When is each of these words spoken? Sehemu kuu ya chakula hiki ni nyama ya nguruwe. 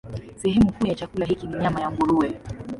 Sehemu 0.35 0.71
kuu 0.73 0.87
ya 0.87 0.95
chakula 0.95 1.25
hiki 1.25 1.47
ni 1.47 1.57
nyama 1.57 1.81
ya 1.81 1.91
nguruwe. 1.91 2.39